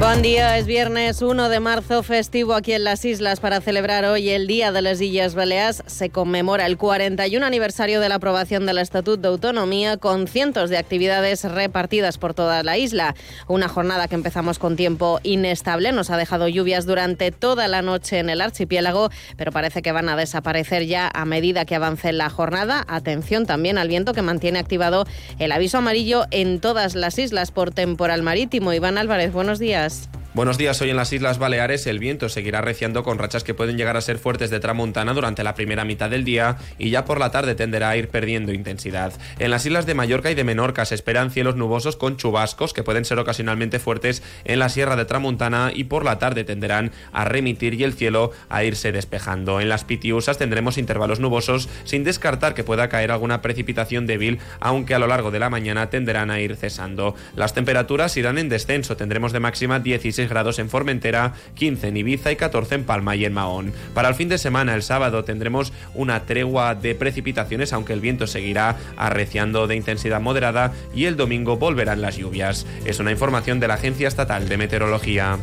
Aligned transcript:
Buen 0.00 0.22
día, 0.22 0.58
es 0.58 0.66
viernes 0.66 1.22
1 1.22 1.48
de 1.48 1.60
marzo, 1.60 2.02
festivo 2.02 2.54
aquí 2.54 2.72
en 2.72 2.82
las 2.82 3.04
islas 3.04 3.38
para 3.38 3.60
celebrar 3.60 4.04
hoy 4.04 4.28
el 4.30 4.48
Día 4.48 4.72
de 4.72 4.82
las 4.82 5.00
Islas 5.00 5.36
Baleares. 5.36 5.82
Se 5.86 6.10
conmemora 6.10 6.66
el 6.66 6.76
41 6.76 7.46
aniversario 7.46 8.00
de 8.00 8.08
la 8.08 8.16
aprobación 8.16 8.66
del 8.66 8.78
Estatuto 8.78 9.16
de 9.22 9.28
Autonomía 9.28 9.96
con 9.96 10.26
cientos 10.26 10.68
de 10.68 10.78
actividades 10.78 11.44
repartidas 11.44 12.18
por 12.18 12.34
toda 12.34 12.62
la 12.64 12.76
isla. 12.76 13.14
Una 13.46 13.68
jornada 13.68 14.08
que 14.08 14.16
empezamos 14.16 14.58
con 14.58 14.76
tiempo 14.76 15.20
inestable, 15.22 15.92
nos 15.92 16.10
ha 16.10 16.16
dejado 16.16 16.48
lluvias 16.48 16.86
durante 16.86 17.30
toda 17.30 17.68
la 17.68 17.80
noche 17.80 18.18
en 18.18 18.30
el 18.30 18.40
archipiélago, 18.40 19.10
pero 19.36 19.52
parece 19.52 19.80
que 19.80 19.92
van 19.92 20.08
a 20.08 20.16
desaparecer 20.16 20.86
ya 20.86 21.08
a 21.14 21.24
medida 21.24 21.64
que 21.64 21.76
avance 21.76 22.12
la 22.12 22.30
jornada. 22.30 22.84
Atención 22.88 23.46
también 23.46 23.78
al 23.78 23.88
viento 23.88 24.12
que 24.12 24.22
mantiene 24.22 24.58
activado 24.58 25.06
el 25.38 25.52
aviso 25.52 25.78
amarillo 25.78 26.24
en 26.32 26.60
todas 26.60 26.94
las 26.94 27.18
islas 27.18 27.52
por 27.52 27.70
temporal 27.70 28.22
marítimo. 28.22 28.72
Iván 28.72 28.98
Álvarez, 28.98 29.32
buenos 29.32 29.60
días. 29.60 29.83
us. 29.84 30.08
Buenos 30.34 30.58
días. 30.58 30.82
Hoy 30.82 30.90
en 30.90 30.96
las 30.96 31.12
Islas 31.12 31.38
Baleares 31.38 31.86
el 31.86 32.00
viento 32.00 32.28
seguirá 32.28 32.60
reciando 32.60 33.04
con 33.04 33.18
rachas 33.18 33.44
que 33.44 33.54
pueden 33.54 33.76
llegar 33.76 33.96
a 33.96 34.00
ser 34.00 34.18
fuertes 34.18 34.50
de 34.50 34.58
tramontana 34.58 35.14
durante 35.14 35.44
la 35.44 35.54
primera 35.54 35.84
mitad 35.84 36.10
del 36.10 36.24
día 36.24 36.56
y 36.76 36.90
ya 36.90 37.04
por 37.04 37.20
la 37.20 37.30
tarde 37.30 37.54
tenderá 37.54 37.90
a 37.90 37.96
ir 37.96 38.08
perdiendo 38.08 38.52
intensidad. 38.52 39.12
En 39.38 39.52
las 39.52 39.64
islas 39.64 39.86
de 39.86 39.94
Mallorca 39.94 40.32
y 40.32 40.34
de 40.34 40.42
Menorca 40.42 40.86
se 40.86 40.96
esperan 40.96 41.30
cielos 41.30 41.54
nubosos 41.54 41.94
con 41.94 42.16
chubascos 42.16 42.72
que 42.72 42.82
pueden 42.82 43.04
ser 43.04 43.20
ocasionalmente 43.20 43.78
fuertes 43.78 44.24
en 44.44 44.58
la 44.58 44.70
Sierra 44.70 44.96
de 44.96 45.04
Tramontana 45.04 45.70
y 45.72 45.84
por 45.84 46.04
la 46.04 46.18
tarde 46.18 46.42
tenderán 46.42 46.90
a 47.12 47.24
remitir 47.24 47.74
y 47.74 47.84
el 47.84 47.92
cielo 47.92 48.32
a 48.48 48.64
irse 48.64 48.90
despejando. 48.90 49.60
En 49.60 49.68
las 49.68 49.84
Pitiusas 49.84 50.36
tendremos 50.36 50.78
intervalos 50.78 51.20
nubosos 51.20 51.68
sin 51.84 52.02
descartar 52.02 52.54
que 52.54 52.64
pueda 52.64 52.88
caer 52.88 53.12
alguna 53.12 53.40
precipitación 53.40 54.08
débil, 54.08 54.40
aunque 54.58 54.96
a 54.96 54.98
lo 54.98 55.06
largo 55.06 55.30
de 55.30 55.38
la 55.38 55.48
mañana 55.48 55.90
tenderán 55.90 56.32
a 56.32 56.40
ir 56.40 56.56
cesando. 56.56 57.14
Las 57.36 57.54
temperaturas 57.54 58.16
irán 58.16 58.38
en 58.38 58.48
descenso, 58.48 58.96
tendremos 58.96 59.32
de 59.32 59.38
máxima 59.38 59.78
16 59.78 60.23
grados 60.28 60.58
en 60.58 60.70
Formentera, 60.70 61.32
15 61.54 61.88
en 61.88 61.96
Ibiza 61.96 62.32
y 62.32 62.36
14 62.36 62.76
en 62.76 62.84
Palma 62.84 63.16
y 63.16 63.24
en 63.24 63.32
Mahón. 63.32 63.72
Para 63.94 64.08
el 64.08 64.14
fin 64.14 64.28
de 64.28 64.38
semana, 64.38 64.74
el 64.74 64.82
sábado, 64.82 65.24
tendremos 65.24 65.72
una 65.94 66.24
tregua 66.24 66.74
de 66.74 66.94
precipitaciones, 66.94 67.72
aunque 67.72 67.92
el 67.92 68.00
viento 68.00 68.26
seguirá 68.26 68.76
arreciando 68.96 69.66
de 69.66 69.76
intensidad 69.76 70.20
moderada 70.20 70.72
y 70.94 71.06
el 71.06 71.16
domingo 71.16 71.56
volverán 71.56 72.02
las 72.02 72.16
lluvias. 72.16 72.66
Es 72.84 72.98
una 72.98 73.12
información 73.12 73.60
de 73.60 73.68
la 73.68 73.74
Agencia 73.74 74.08
Estatal 74.08 74.48
de 74.48 74.56
Meteorología. 74.56 75.38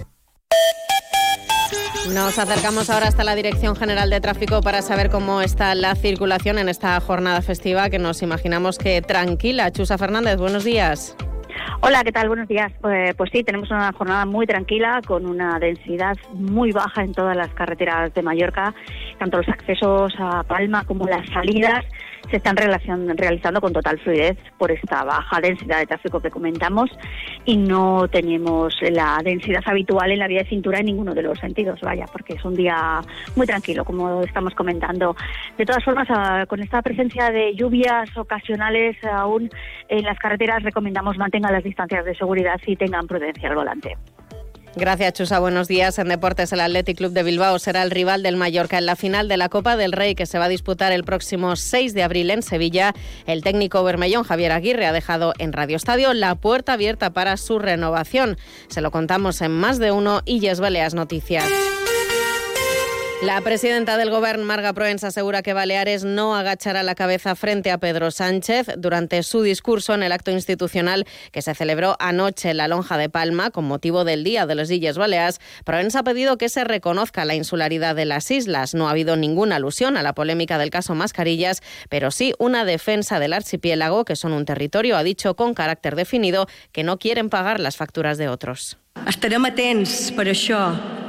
Nos 2.09 2.39
acercamos 2.39 2.89
ahora 2.89 3.07
hasta 3.07 3.23
la 3.23 3.35
Dirección 3.35 3.75
General 3.75 4.09
de 4.09 4.19
Tráfico 4.19 4.61
para 4.61 4.81
saber 4.81 5.09
cómo 5.09 5.41
está 5.41 5.75
la 5.75 5.95
circulación 5.95 6.57
en 6.57 6.67
esta 6.67 6.99
jornada 6.99 7.41
festiva 7.41 7.89
que 7.89 7.99
nos 7.99 8.23
imaginamos 8.23 8.79
que 8.79 9.01
tranquila. 9.01 9.71
Chusa 9.71 9.97
Fernández, 9.99 10.37
buenos 10.37 10.63
días. 10.63 11.15
Hola, 11.83 12.03
¿qué 12.03 12.11
tal? 12.11 12.27
Buenos 12.27 12.47
días. 12.47 12.71
Pues, 12.79 13.15
pues, 13.15 13.31
sí, 13.33 13.43
tenemos 13.43 13.71
una 13.71 13.91
jornada 13.91 14.27
muy 14.27 14.45
tranquila, 14.45 15.01
con 15.03 15.25
una 15.25 15.57
densidad 15.57 16.15
muy 16.31 16.71
baja 16.71 17.03
en 17.03 17.11
todas 17.11 17.35
las 17.35 17.49
carreteras 17.55 18.13
de 18.13 18.21
Mallorca, 18.21 18.75
tanto 19.21 19.37
los 19.37 19.49
accesos 19.49 20.15
a 20.17 20.41
Palma 20.41 20.83
como 20.83 21.05
las 21.05 21.29
salidas 21.29 21.85
se 22.31 22.37
están 22.37 22.55
realizando 22.57 23.61
con 23.61 23.71
total 23.71 23.99
fluidez 23.99 24.35
por 24.57 24.71
esta 24.71 25.03
baja 25.03 25.39
densidad 25.39 25.77
de 25.77 25.85
tráfico 25.85 26.19
que 26.19 26.31
comentamos 26.31 26.89
y 27.45 27.57
no 27.57 28.07
tenemos 28.07 28.75
la 28.81 29.19
densidad 29.23 29.61
habitual 29.65 30.11
en 30.11 30.17
la 30.17 30.27
vía 30.27 30.41
de 30.41 30.49
cintura 30.49 30.79
en 30.79 30.87
ninguno 30.87 31.13
de 31.13 31.21
los 31.21 31.37
sentidos, 31.37 31.79
vaya, 31.81 32.05
porque 32.11 32.33
es 32.33 32.43
un 32.43 32.55
día 32.55 33.01
muy 33.35 33.45
tranquilo, 33.45 33.85
como 33.85 34.23
estamos 34.23 34.55
comentando. 34.55 35.15
De 35.55 35.65
todas 35.65 35.83
formas, 35.83 36.07
ah, 36.09 36.45
con 36.47 36.59
esta 36.61 36.81
presencia 36.81 37.29
de 37.29 37.53
lluvias 37.53 38.09
ocasionales 38.17 38.97
aún 39.03 39.51
en 39.87 40.03
las 40.03 40.17
carreteras, 40.17 40.63
recomendamos 40.63 41.17
mantengan 41.17 41.53
las 41.53 41.63
distancias 41.63 42.05
de 42.05 42.15
seguridad 42.15 42.59
y 42.65 42.75
tengan 42.75 43.05
prudencia 43.05 43.49
al 43.49 43.55
volante. 43.55 43.97
Gracias, 44.75 45.13
Chusa. 45.13 45.39
Buenos 45.39 45.67
días. 45.67 45.99
En 45.99 46.07
deportes, 46.07 46.53
el 46.53 46.61
Athletic 46.61 46.97
Club 46.97 47.11
de 47.11 47.23
Bilbao 47.23 47.59
será 47.59 47.83
el 47.83 47.91
rival 47.91 48.23
del 48.23 48.37
Mallorca 48.37 48.77
en 48.77 48.85
la 48.85 48.95
final 48.95 49.27
de 49.27 49.35
la 49.35 49.49
Copa 49.49 49.75
del 49.75 49.91
Rey 49.91 50.15
que 50.15 50.25
se 50.25 50.39
va 50.39 50.45
a 50.45 50.49
disputar 50.49 50.93
el 50.93 51.03
próximo 51.03 51.57
6 51.57 51.93
de 51.93 52.03
abril 52.03 52.31
en 52.31 52.41
Sevilla. 52.41 52.93
El 53.25 53.43
técnico 53.43 53.83
bermellón 53.83 54.23
Javier 54.23 54.53
Aguirre 54.53 54.85
ha 54.85 54.93
dejado 54.93 55.33
en 55.39 55.51
Radio 55.51 55.75
Estadio 55.75 56.13
la 56.13 56.35
puerta 56.35 56.73
abierta 56.73 57.09
para 57.09 57.35
su 57.35 57.59
renovación. 57.59 58.37
Se 58.69 58.79
lo 58.79 58.91
contamos 58.91 59.41
en 59.41 59.51
más 59.51 59.77
de 59.77 59.91
uno 59.91 60.21
y 60.25 60.39
Yes 60.39 60.61
Baleas 60.61 60.93
Noticias. 60.93 61.70
La 63.23 63.39
presidenta 63.41 63.97
del 63.97 64.09
Gobierno, 64.09 64.45
Marga 64.45 64.73
Proens, 64.73 65.03
asegura 65.03 65.43
que 65.43 65.53
Baleares 65.53 66.03
no 66.03 66.35
agachará 66.35 66.81
la 66.81 66.95
cabeza 66.95 67.35
frente 67.35 67.69
a 67.69 67.77
Pedro 67.77 68.09
Sánchez 68.09 68.65
durante 68.77 69.21
su 69.21 69.43
discurso 69.43 69.93
en 69.93 70.01
el 70.01 70.11
acto 70.11 70.31
institucional 70.31 71.05
que 71.31 71.43
se 71.43 71.53
celebró 71.53 71.95
anoche 71.99 72.49
en 72.49 72.57
la 72.57 72.67
Lonja 72.67 72.97
de 72.97 73.09
Palma 73.09 73.51
con 73.51 73.65
motivo 73.65 74.05
del 74.05 74.23
Día 74.23 74.47
de 74.47 74.55
las 74.55 74.71
Illes 74.71 74.97
Baleares. 74.97 75.39
Proens 75.65 75.95
ha 75.95 76.03
pedido 76.03 76.39
que 76.39 76.49
se 76.49 76.63
reconozca 76.63 77.23
la 77.23 77.35
insularidad 77.35 77.95
de 77.95 78.05
las 78.05 78.31
islas. 78.31 78.73
No 78.73 78.87
ha 78.87 78.91
habido 78.91 79.15
ninguna 79.15 79.57
alusión 79.57 79.97
a 79.97 80.03
la 80.03 80.15
polémica 80.15 80.57
del 80.57 80.71
caso 80.71 80.95
Mascarillas, 80.95 81.61
pero 81.89 82.09
sí 82.09 82.33
una 82.39 82.65
defensa 82.65 83.19
del 83.19 83.33
archipiélago, 83.33 84.03
que 84.03 84.15
son 84.15 84.33
un 84.33 84.45
territorio, 84.45 84.97
ha 84.97 85.03
dicho 85.03 85.35
con 85.35 85.53
carácter 85.53 85.95
definido, 85.95 86.47
que 86.71 86.83
no 86.83 86.97
quieren 86.97 87.29
pagar 87.29 87.59
las 87.59 87.77
facturas 87.77 88.17
de 88.17 88.29
otros. 88.29 88.79
Estarem 89.07 89.45
atents 89.47 90.11
per 90.11 90.27
això 90.27 90.59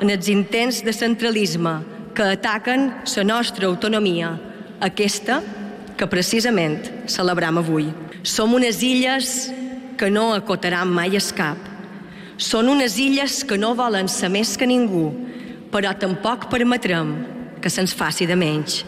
en 0.00 0.12
els 0.12 0.28
intents 0.30 0.84
de 0.86 0.92
centralisme 0.94 2.01
que 2.14 2.22
ataquen 2.36 2.90
la 3.16 3.24
nostra 3.24 3.66
autonomia, 3.66 4.38
aquesta 4.80 5.40
que 5.96 6.06
precisament 6.06 7.06
celebram 7.06 7.58
avui. 7.58 7.92
Som 8.22 8.54
unes 8.54 8.82
illes 8.82 9.50
que 9.98 10.10
no 10.10 10.32
acotaran 10.34 10.90
mai 10.90 11.16
el 11.16 11.30
cap. 11.36 11.58
Són 12.36 12.68
unes 12.68 12.98
illes 12.98 13.42
que 13.44 13.58
no 13.58 13.74
volen 13.74 14.08
ser 14.08 14.28
més 14.28 14.56
que 14.56 14.66
ningú, 14.66 15.12
però 15.70 15.94
tampoc 15.94 16.48
permetrem 16.50 17.14
que 17.62 17.70
se'ns 17.70 17.94
faci 17.94 18.26
de 18.26 18.36
menys. 18.36 18.82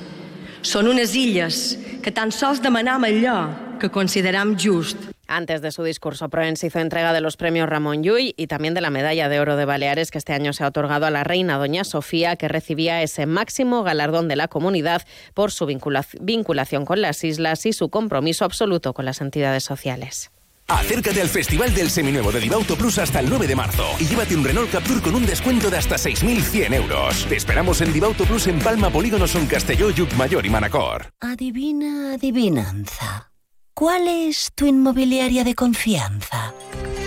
Són 0.63 0.89
unes 0.91 1.15
illes 1.15 1.79
que 2.03 2.13
tan 2.13 2.33
sols 2.33 2.61
demanam 2.61 3.05
allò 3.07 3.79
que 3.81 3.93
consideram 3.93 4.57
just 4.59 5.14
Antes 5.35 5.63
de 5.63 5.73
su 5.73 5.83
discurso, 5.83 6.29
Proens 6.29 6.63
hizo 6.63 6.79
entrega 6.79 7.13
de 7.13 7.21
los 7.21 7.37
premios 7.37 7.69
Ramón 7.69 8.05
Llull 8.05 8.35
y 8.37 8.47
también 8.47 8.73
de 8.73 8.81
la 8.81 8.91
Medalla 8.91 9.29
de 9.29 9.41
Oro 9.41 9.57
de 9.57 9.65
Baleares 9.65 10.13
que 10.13 10.19
este 10.19 10.33
año 10.33 10.53
se 10.53 10.63
ha 10.63 10.69
otorgado 10.69 11.07
a 11.07 11.11
la 11.11 11.25
reina 11.25 11.59
Doña 11.59 11.83
Sofía, 11.83 12.37
que 12.37 12.47
recibía 12.47 13.03
ese 13.03 13.27
máximo 13.27 13.83
galardón 13.83 14.29
de 14.29 14.37
la 14.37 14.47
comunidad 14.47 15.03
por 15.35 15.51
su 15.51 15.67
vinculación 15.67 16.85
con 16.85 17.01
las 17.01 17.25
islas 17.25 17.67
y 17.67 17.73
su 17.73 17.89
compromiso 17.89 18.45
absoluto 18.45 18.95
con 18.95 19.07
las 19.07 19.21
entidades 19.21 19.65
sociales. 19.65 20.31
Acércate 20.69 21.21
al 21.21 21.29
Festival 21.29 21.75
del 21.75 21.91
Seminuevo 21.91 22.31
de 22.31 22.39
Divauto 22.39 22.77
Plus 22.77 22.99
hasta 22.99 23.19
el 23.19 23.29
9 23.29 23.49
de 23.49 23.57
marzo 23.57 23.87
y 23.99 24.05
llévate 24.05 24.37
un 24.37 24.45
Renault 24.45 24.71
Captur 24.71 25.03
con 25.03 25.17
un 25.17 25.27
descuento 25.27 25.69
de 25.69 25.79
hasta 25.79 25.97
6.100 25.97 26.75
euros. 26.75 27.27
Te 27.27 27.35
esperamos 27.35 27.81
en 27.81 27.93
Divauto 27.93 28.23
Plus 28.25 28.47
en 28.47 28.61
Palma, 28.61 28.89
Polígono 28.89 29.27
Son 29.27 29.49
Castelló, 29.49 29.89
Mayor 30.17 30.47
y 30.47 30.51
Manacor. 30.51 31.13
Adivina, 31.21 32.15
adivinanza. 32.15 33.34
¿Cuál 33.75 34.07
es 34.07 34.53
tu 34.55 34.67
inmobiliaria 34.67 35.43
de 35.43 35.57
confianza? 35.57 36.55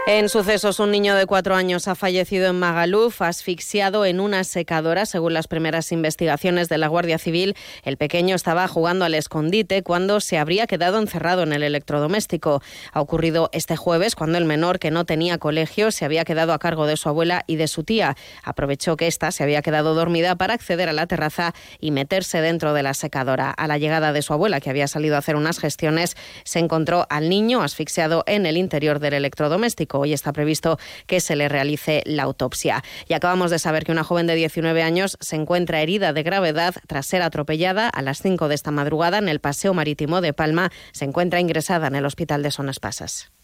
En 0.07 0.29
sucesos, 0.29 0.79
un 0.79 0.91
niño 0.91 1.15
de 1.15 1.25
cuatro 1.25 1.55
años 1.55 1.87
ha 1.87 1.95
fallecido 1.95 2.47
en 2.47 2.59
Magaluf, 2.59 3.23
asfixiado 3.23 4.05
en 4.05 4.19
una 4.19 4.43
secadora. 4.43 5.07
Según 5.07 5.33
las 5.33 5.47
primeras 5.47 5.91
investigaciones 5.91 6.69
de 6.69 6.77
la 6.77 6.87
Guardia 6.87 7.17
Civil, 7.17 7.55
el 7.81 7.97
pequeño 7.97 8.35
estaba 8.35 8.67
jugando 8.67 9.05
al 9.05 9.15
escondite 9.15 9.81
cuando 9.81 10.19
se 10.19 10.37
habría 10.37 10.67
quedado 10.67 10.99
encerrado 10.99 11.41
en 11.41 11.53
el 11.53 11.63
electrodoméstico. 11.63 12.61
Ha 12.93 13.01
ocurrido 13.01 13.49
este 13.51 13.77
jueves 13.77 14.13
cuando 14.15 14.37
el 14.37 14.45
menor, 14.45 14.77
que 14.77 14.91
no 14.91 15.05
tenía 15.05 15.39
colegio, 15.39 15.89
se 15.89 16.05
había 16.05 16.23
quedado 16.23 16.53
a 16.53 16.59
cargo 16.59 16.85
de 16.85 16.97
su 16.97 17.09
abuela 17.09 17.43
y 17.47 17.55
de 17.55 17.67
su 17.67 17.83
tía. 17.83 18.15
Aprovechó 18.43 18.97
que 18.97 19.07
ésta 19.07 19.31
se 19.31 19.41
había 19.41 19.63
quedado 19.63 19.95
dormida 19.95 20.35
para 20.35 20.53
acceder 20.53 20.87
a 20.87 20.93
la 20.93 21.07
terraza 21.07 21.55
y 21.79 21.89
meterse 21.89 22.41
dentro 22.41 22.75
de 22.75 22.83
la 22.83 22.93
secadora. 22.93 23.49
A 23.49 23.65
la 23.65 23.79
llegada 23.79 24.13
de 24.13 24.21
su 24.21 24.33
abuela, 24.33 24.61
que 24.61 24.69
había 24.69 24.87
salido 24.87 25.15
a 25.15 25.19
hacer 25.19 25.35
unas 25.35 25.57
gestiones, 25.57 26.15
se 26.43 26.59
encontró 26.59 27.07
al 27.09 27.27
niño 27.27 27.63
asfixiado 27.63 28.23
en 28.27 28.45
el 28.45 28.57
interior 28.57 28.99
del 28.99 29.15
electrodoméstico. 29.15 29.94
Hoy 29.99 30.13
está 30.13 30.33
previsto 30.33 30.77
que 31.07 31.19
se 31.19 31.35
le 31.35 31.49
realice 31.49 32.03
la 32.05 32.23
autopsia. 32.23 32.83
Y 33.07 33.13
acabamos 33.13 33.51
de 33.51 33.59
saber 33.59 33.83
que 33.83 33.91
una 33.91 34.03
joven 34.03 34.27
de 34.27 34.35
19 34.35 34.81
años 34.83 35.17
se 35.19 35.35
encuentra 35.35 35.81
herida 35.81 36.13
de 36.13 36.23
gravedad 36.23 36.75
tras 36.87 37.05
ser 37.05 37.21
atropellada 37.21 37.89
a 37.89 38.01
las 38.01 38.21
5 38.21 38.47
de 38.47 38.55
esta 38.55 38.71
madrugada 38.71 39.17
en 39.17 39.29
el 39.29 39.39
Paseo 39.39 39.73
Marítimo 39.73 40.21
de 40.21 40.33
Palma. 40.33 40.71
Se 40.91 41.05
encuentra 41.05 41.39
ingresada 41.39 41.87
en 41.87 41.95
el 41.95 42.05
Hospital 42.05 42.43
de 42.43 42.51
Sonas 42.51 42.79
Pasas. 42.79 43.34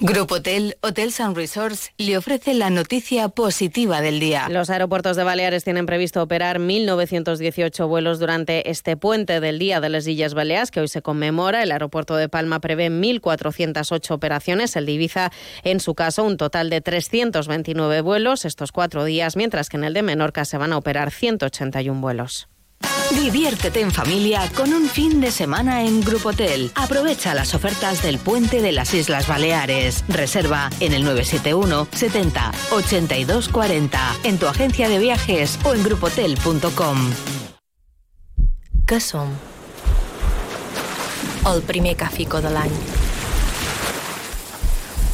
Grupo 0.00 0.36
Hotel, 0.36 0.76
Hotels 0.80 1.18
and 1.18 1.36
Resorts 1.36 1.90
le 1.98 2.16
ofrece 2.16 2.54
la 2.54 2.70
noticia 2.70 3.28
positiva 3.28 4.00
del 4.00 4.20
día. 4.20 4.48
Los 4.48 4.70
aeropuertos 4.70 5.16
de 5.16 5.24
Baleares 5.24 5.64
tienen 5.64 5.86
previsto 5.86 6.22
operar 6.22 6.60
1.918 6.60 7.88
vuelos 7.88 8.20
durante 8.20 8.70
este 8.70 8.96
puente 8.96 9.40
del 9.40 9.58
Día 9.58 9.80
de 9.80 9.88
las 9.88 10.06
Islas 10.06 10.34
Baleares, 10.34 10.70
que 10.70 10.78
hoy 10.78 10.86
se 10.86 11.02
conmemora. 11.02 11.64
El 11.64 11.72
aeropuerto 11.72 12.14
de 12.14 12.28
Palma 12.28 12.60
prevé 12.60 12.90
1.408 12.90 14.12
operaciones, 14.12 14.76
el 14.76 14.86
de 14.86 14.92
Ibiza, 14.92 15.32
en 15.64 15.80
su 15.80 15.96
caso, 15.96 16.22
un 16.22 16.36
total 16.36 16.70
de 16.70 16.80
329 16.80 18.00
vuelos 18.00 18.44
estos 18.44 18.70
cuatro 18.70 19.04
días, 19.04 19.34
mientras 19.34 19.68
que 19.68 19.78
en 19.78 19.84
el 19.84 19.94
de 19.94 20.02
Menorca 20.02 20.44
se 20.44 20.58
van 20.58 20.72
a 20.72 20.76
operar 20.76 21.10
181 21.10 22.00
vuelos. 22.00 22.48
Diviértete 23.16 23.80
en 23.80 23.90
familia 23.90 24.42
con 24.54 24.72
un 24.72 24.86
fin 24.86 25.20
de 25.20 25.30
semana 25.30 25.82
en 25.82 26.02
Grupo 26.02 26.28
Hotel. 26.28 26.70
Aprovecha 26.74 27.34
las 27.34 27.54
ofertas 27.54 28.02
del 28.02 28.18
puente 28.18 28.60
de 28.60 28.72
las 28.72 28.92
Islas 28.92 29.26
Baleares. 29.26 30.04
Reserva 30.08 30.68
en 30.80 30.92
el 30.92 31.04
971 31.04 31.88
70 31.92 32.52
82 32.70 33.48
40 33.48 34.16
en 34.24 34.38
tu 34.38 34.46
agencia 34.46 34.88
de 34.88 34.98
viajes 34.98 35.58
o 35.64 35.74
en 35.74 35.82
grupotel.com. 35.84 37.10
Què 38.86 39.00
som? 39.00 39.32
El 41.48 41.62
primer 41.62 41.96
cafico 41.96 42.40
de 42.40 42.52
l'any. 42.52 42.76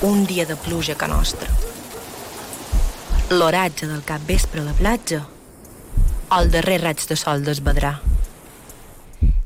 Un 0.03 0.27
dia 0.27 0.47
de 0.47 0.57
pluja 0.57 0.95
que 0.99 1.09
nostra. 1.09 1.51
L'oratge 3.31 3.87
del 3.87 4.03
cap 4.03 4.23
vespre 4.27 4.61
a 4.63 4.69
la 4.69 4.75
platja 4.75 5.25
el 6.33 6.51
darrer 6.51 6.81
raig 6.83 7.07
de 7.09 7.17
sol 7.17 7.45
d'esbadrà. 7.45 8.01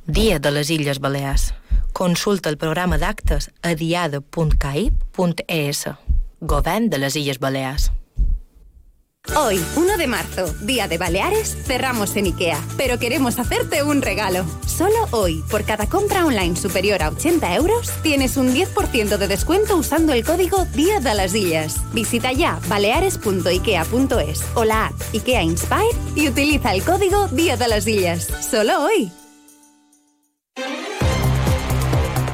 Dia 0.07 0.39
de 0.39 0.51
les 0.51 0.71
Illes 0.71 1.01
Balears. 1.01 1.55
Consulta 1.93 2.49
el 2.49 2.59
programa 2.59 2.99
d'actes 2.99 3.51
a 3.63 3.75
diada.caip.es. 3.75 5.85
Govern 6.41 6.91
de 6.91 6.99
les 6.99 7.17
Illes 7.17 7.39
Balears. 7.39 7.93
Hoy, 9.37 9.63
1 9.77 9.99
de 9.99 10.07
marzo, 10.07 10.47
Día 10.63 10.89
de 10.89 10.97
Baleares, 10.97 11.55
cerramos 11.67 12.17
en 12.17 12.25
IKEA, 12.27 12.59
pero 12.77 12.99
queremos 12.99 13.39
hacerte 13.39 13.83
un 13.83 14.01
regalo. 14.01 14.47
Solo 14.79 15.09
hoy, 15.11 15.43
por 15.51 15.65
cada 15.65 15.89
compra 15.89 16.25
online 16.25 16.55
superior 16.55 17.03
a 17.03 17.09
80 17.09 17.53
euros, 17.57 17.91
tienes 18.05 18.37
un 18.37 18.55
10% 18.55 19.17
de 19.17 19.27
descuento 19.27 19.77
usando 19.77 20.13
el 20.13 20.25
código 20.25 20.67
Día 20.67 21.01
de 21.01 21.15
las 21.17 21.35
Illas. 21.35 21.83
Visita 21.93 22.31
ya 22.31 22.61
baleares.ikea.es 22.69 24.45
o 24.55 24.65
la 24.65 24.87
app 24.87 24.95
IKEA 25.13 25.43
Inspire 25.43 25.99
y 26.15 26.29
utiliza 26.29 26.73
el 26.75 26.85
código 26.85 27.27
Día 27.27 27.57
de 27.57 27.67
las 27.67 27.89
Illas. 27.89 28.29
Solo 28.49 28.85
hoy. 28.85 29.11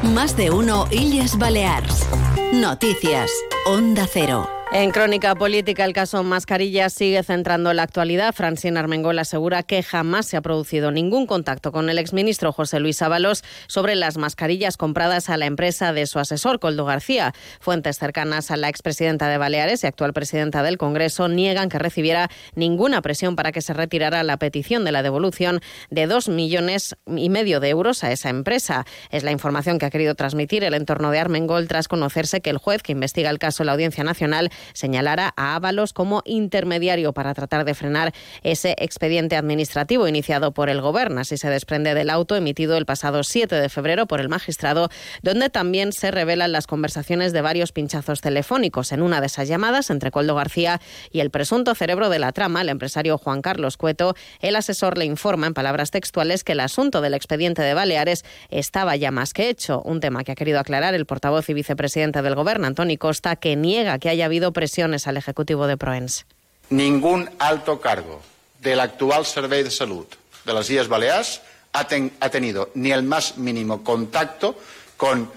Más 0.02 0.37
de 0.37 0.50
uno 0.50 0.87
Illes 0.90 1.38
Balears. 1.38 2.06
Noticias. 2.52 3.31
Onda 3.64 4.06
Cero. 4.06 4.47
En 4.76 4.91
Crónica 4.91 5.37
Política, 5.37 5.85
el 5.85 5.93
caso 5.93 6.25
Mascarillas 6.25 6.93
sigue 6.93 7.23
centrando 7.23 7.73
la 7.73 7.85
actualidad. 7.85 8.35
Francina 8.35 8.81
Armengol 8.81 9.17
asegura 9.21 9.62
que 9.62 9.85
jamás 9.85 10.26
se 10.26 10.37
ha 10.37 10.41
producido 10.41 10.91
ningún 10.91 11.29
contacto 11.29 11.71
con 11.71 11.88
el 11.91 11.97
exministro 11.97 12.53
José 12.53 12.81
Luis 12.81 13.00
Ábalos 13.00 13.44
sobre 13.69 13.94
las 13.94 14.17
mascarillas 14.17 14.76
compradas 14.76 15.31
a 15.31 15.37
la 15.37 15.47
empresa 15.47 15.93
de 15.93 16.09
su 16.09 16.19
asesor, 16.19 16.59
Coldo 16.59 16.85
García. 16.87 17.35
Fuentes 17.61 18.00
cercanas 18.00 18.50
a 18.50 18.56
la 18.56 18.69
expresidenta 18.69 19.29
de 19.29 19.38
Baleares 19.38 19.85
y 19.85 19.87
actual 19.87 20.12
presidenta 20.12 20.65
del 20.65 20.76
Congreso 20.76 21.29
niegan 21.29 21.69
que 21.69 21.79
recibiera 21.79 22.29
ninguna 22.56 23.00
presión 23.00 23.37
para 23.37 23.53
que 23.53 23.62
se 23.62 23.75
retirara 23.75 24.25
la 24.25 24.38
petición 24.38 24.85
de 24.85 24.91
la 24.91 25.05
devolución 25.05 25.61
de 25.91 26.09
dos 26.09 26.29
millones 26.29 26.97
y 27.06 27.29
medio 27.29 27.61
de 27.61 27.69
euros 27.69 28.03
a 28.03 28.11
esa 28.11 28.29
empresa. 28.29 28.87
Es 29.11 29.23
la 29.23 29.31
información 29.31 29.79
que 29.79 29.87
ha 29.87 29.91
querido 29.91 30.17
transmitir 30.17 30.65
el 30.65 30.75
entorno 30.75 31.12
de 31.12 31.21
Armengol 31.21 31.69
tras 31.69 31.87
conocerse 31.87 32.41
que 32.41 32.50
el 32.50 32.59
juez 32.59 32.82
que 32.82 32.91
investiga 32.91 33.31
el 33.31 33.38
caso 33.38 33.62
en 33.62 33.67
la 33.69 33.75
Audiencia 33.75 34.03
Nacional 34.03 34.50
señalara 34.72 35.32
a 35.37 35.55
Ábalos 35.55 35.93
como 35.93 36.22
intermediario 36.25 37.12
para 37.12 37.34
tratar 37.34 37.64
de 37.64 37.75
frenar 37.75 38.12
ese 38.43 38.75
expediente 38.78 39.37
administrativo 39.37 40.08
iniciado 40.08 40.52
por 40.52 40.70
el 40.70 40.81
Gobierno. 40.81 41.20
Así 41.20 41.37
se 41.37 41.50
desprende 41.50 41.94
del 41.94 42.11
auto 42.11 42.37
emitido 42.37 42.76
el 42.76 42.87
pasado 42.87 43.22
7 43.22 43.55
de 43.55 43.69
febrero 43.69 44.06
por 44.06 44.20
el 44.20 44.28
magistrado, 44.28 44.88
donde 45.22 45.50
también 45.50 45.93
se 45.93 46.11
revelan 46.11 46.52
las 46.52 46.66
conversaciones 46.66 47.32
de 47.32 47.40
varios 47.40 47.72
pinchazos 47.72 48.20
telefónicos. 48.20 48.93
En 48.93 49.02
una 49.02 49.20
de 49.20 49.26
esas 49.26 49.49
llamadas, 49.49 49.90
entre 49.90 50.11
Coldo 50.11 50.34
García 50.34 50.81
y 51.11 51.20
el 51.20 51.31
presunto 51.31 51.75
cerebro 51.75 52.08
de 52.08 52.19
la 52.19 52.32
trama, 52.32 52.62
el 52.62 52.69
empresario 52.69 53.19
Juan 53.19 53.43
Carlos 53.43 53.76
Cueto, 53.76 54.14
el 54.40 54.56
asesor 54.56 54.99
le 54.99 55.05
informa 55.05 55.46
en 55.46 55.55
palabras 55.55 55.90
textuales 55.90 56.44
que 56.44 56.52
el 56.52 56.61
asunto 56.61 57.00
del 57.00 57.14
expediente 57.14 57.62
de 57.62 57.75
Baleares 57.75 58.25
estaba 58.50 58.96
ya 58.96 59.11
más 59.11 59.32
que 59.32 59.49
hecho. 59.49 59.82
Un 59.82 60.00
tema 60.00 60.25
que 60.25 60.32
ha 60.32 60.34
querido 60.34 60.58
aclarar 60.58 60.94
el 60.94 61.06
portavoz 61.06 61.49
y 61.49 61.55
vicepresidente 61.55 62.22
del 62.22 62.34
Gobierno, 62.34 62.66
Antoni 62.66 62.96
Costa, 62.96 63.37
que 63.37 63.56
niega 63.56 63.99
que 63.99 64.08
haya 64.08 64.25
habido 64.25 64.52
presiones 64.55 65.06
al 65.06 65.19
Ejecutivo 65.19 65.67
de 65.67 65.77
Proens. 65.77 66.25
Ningún 66.71 67.29
alto 67.39 67.79
cargo 67.79 68.23
del 68.61 68.81
actual 68.81 69.27
Servei 69.27 69.62
de 69.62 69.71
Salud 69.71 70.06
de 70.47 70.53
las 70.55 70.71
Islas 70.71 70.89
Baleares 70.89 71.43
ha, 71.75 71.87
ten, 71.87 72.12
ha 72.21 72.31
tenido 72.31 72.71
ni 72.75 72.93
el 72.93 73.03
más 73.03 73.37
mínimo 73.37 73.85
contacto 73.85 74.59
con 74.97 75.31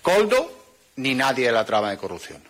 Coldo 0.00 0.50
ni 0.96 1.14
nadie 1.14 1.46
de 1.46 1.52
la 1.52 1.66
trama 1.66 1.90
de 1.90 1.98
corrupción. 1.98 2.42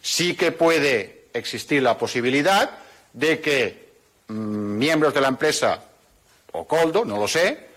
Sí 0.00 0.34
que 0.34 0.52
puede 0.52 1.26
existir 1.34 1.82
la 1.82 1.98
posibilidad 1.98 2.70
de 3.12 3.40
que 3.40 3.92
mmm, 4.28 4.78
miembros 4.78 5.12
de 5.12 5.20
la 5.20 5.28
empresa 5.28 5.82
o 6.52 6.66
Coldo, 6.66 7.04
no 7.04 7.18
lo 7.18 7.28
sé, 7.28 7.68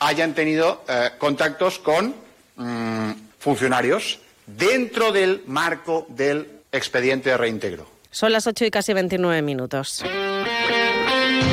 hayan 0.00 0.34
tenido 0.34 0.84
eh, 0.88 1.12
contactos 1.16 1.78
con 1.78 2.14
mmm, 2.56 3.12
funcionarios 3.38 4.18
dentro 4.46 5.12
del 5.12 5.42
marco 5.46 6.06
del 6.08 6.55
expediente 6.76 7.30
de 7.30 7.36
reintegro. 7.36 7.86
Son 8.10 8.32
las 8.32 8.46
8 8.46 8.64
y 8.64 8.70
casi 8.70 8.92
29 8.94 9.42
minutos. 9.42 10.02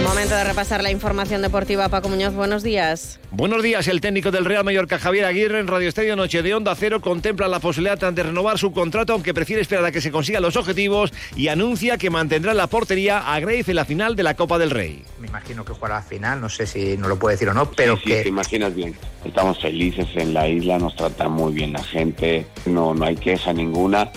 Momento 0.03 0.35
de 0.35 0.43
repasar 0.43 0.83
la 0.83 0.91
información 0.91 1.41
deportiva. 1.41 1.89
Paco 1.89 2.09
Muñoz, 2.09 2.33
buenos 2.33 2.61
días. 2.61 3.19
Buenos 3.31 3.63
días. 3.63 3.87
El 3.87 4.01
técnico 4.01 4.31
del 4.31 4.45
Real 4.45 4.63
Mallorca, 4.63 4.99
Javier 4.99 5.25
Aguirre, 5.25 5.59
en 5.59 5.67
Radio 5.67 5.89
Estadio 5.89 6.15
Noche 6.15 6.41
de 6.41 6.53
Onda 6.53 6.75
Cero, 6.75 7.01
contempla 7.01 7.47
la 7.47 7.59
posibilidad 7.59 7.97
de 7.97 8.23
renovar 8.23 8.59
su 8.59 8.71
contrato, 8.71 9.13
aunque 9.13 9.33
prefiere 9.33 9.61
esperar 9.61 9.85
a 9.85 9.91
que 9.91 10.01
se 10.01 10.11
consigan 10.11 10.41
los 10.41 10.55
objetivos 10.55 11.11
y 11.35 11.47
anuncia 11.47 11.97
que 11.97 12.09
mantendrá 12.09 12.53
la 12.53 12.67
portería 12.67 13.33
a 13.33 13.39
Grace 13.39 13.71
en 13.71 13.75
la 13.75 13.85
final 13.85 14.15
de 14.15 14.23
la 14.23 14.35
Copa 14.35 14.57
del 14.57 14.71
Rey. 14.71 15.03
Me 15.19 15.27
imagino 15.27 15.65
que 15.65 15.73
jugará 15.73 15.95
la 15.95 16.01
final, 16.01 16.41
no 16.41 16.49
sé 16.49 16.67
si 16.67 16.97
no 16.97 17.07
lo 17.07 17.17
puede 17.17 17.35
decir 17.35 17.49
o 17.49 17.53
no, 17.53 17.71
pero 17.71 17.95
sí, 17.95 18.03
sí, 18.03 18.09
que... 18.09 18.23
te 18.23 18.29
imaginas 18.29 18.75
bien. 18.75 18.95
Estamos 19.25 19.59
felices 19.59 20.07
en 20.15 20.33
la 20.33 20.47
isla, 20.47 20.77
nos 20.79 20.95
trata 20.95 21.27
muy 21.29 21.53
bien 21.53 21.73
la 21.73 21.83
gente, 21.83 22.45
no, 22.65 22.93
no 22.93 23.05
hay 23.05 23.15
queja 23.15 23.53
ninguna 23.53 24.11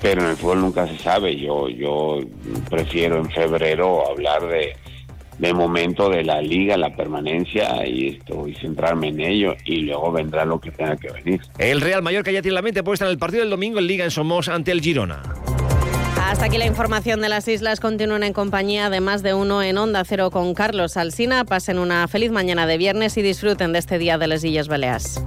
pero 0.00 0.22
en 0.22 0.30
el 0.30 0.36
fútbol 0.36 0.60
nunca 0.60 0.86
se 0.86 0.98
sabe. 0.98 1.36
Yo, 1.36 1.68
yo 1.68 2.20
prefiero 2.68 3.18
en 3.18 3.30
febrero 3.30 4.08
hablar 4.08 4.46
de, 4.46 4.76
de 5.38 5.54
momento 5.54 6.08
de 6.08 6.22
la 6.22 6.40
liga, 6.42 6.76
la 6.76 6.94
permanencia 6.94 7.86
y 7.86 8.08
esto 8.08 8.46
y 8.46 8.54
centrarme 8.54 9.08
en 9.08 9.20
ello 9.20 9.54
y 9.64 9.76
luego 9.76 10.12
vendrá 10.12 10.44
lo 10.44 10.60
que 10.60 10.70
tenga 10.70 10.96
que 10.96 11.10
venir. 11.10 11.40
El 11.58 11.80
Real 11.80 12.02
Mallorca 12.02 12.30
ya 12.30 12.42
tiene 12.42 12.54
la 12.54 12.62
mente 12.62 12.82
puesta 12.82 13.06
en 13.06 13.10
el 13.10 13.18
partido 13.18 13.40
del 13.42 13.50
domingo 13.50 13.78
en 13.78 13.86
Liga 13.86 14.04
en 14.04 14.10
Somos 14.10 14.48
ante 14.48 14.70
el 14.70 14.80
Girona. 14.80 15.22
Hasta 16.22 16.44
aquí 16.44 16.58
la 16.58 16.66
información 16.66 17.20
de 17.22 17.28
las 17.28 17.48
islas. 17.48 17.80
Continúen 17.80 18.22
en 18.22 18.32
compañía 18.32 18.90
de 18.90 19.00
más 19.00 19.22
de 19.22 19.34
uno 19.34 19.62
en 19.62 19.78
Onda 19.78 20.04
Cero 20.04 20.30
con 20.30 20.54
Carlos 20.54 20.96
Alsina. 20.96 21.44
Pasen 21.44 21.78
una 21.78 22.06
feliz 22.06 22.30
mañana 22.30 22.66
de 22.66 22.76
viernes 22.76 23.16
y 23.16 23.22
disfruten 23.22 23.72
de 23.72 23.80
este 23.80 23.98
día 23.98 24.16
de 24.18 24.28
las 24.28 24.44
Illes 24.44 24.68
Baleares. 24.68 25.20